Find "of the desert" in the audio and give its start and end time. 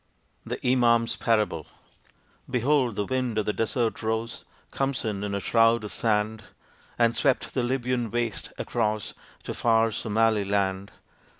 3.37-4.01